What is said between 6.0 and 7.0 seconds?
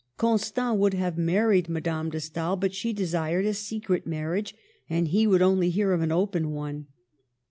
an open one.